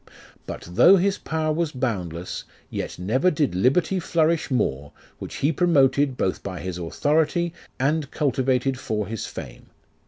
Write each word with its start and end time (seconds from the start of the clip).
But 0.47 0.61
though 0.71 0.95
his 0.95 1.19
power 1.19 1.53
was 1.53 1.71
boundless, 1.71 2.43
Yet 2.71 2.97
never 2.97 3.29
did 3.29 3.53
liberty 3.53 3.99
flourish 3.99 4.49
more, 4.49 4.91
which 5.19 5.35
he 5.35 5.51
promoted, 5.51 6.17
Both 6.17 6.41
by 6.41 6.59
his 6.59 6.79
authority, 6.79 7.53
and 7.79 8.09
cultivated 8.09 8.79
for 8.79 9.05
his 9.05 9.27
fame. 9.27 9.67